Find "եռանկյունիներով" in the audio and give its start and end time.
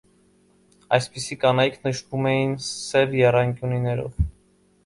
3.23-4.21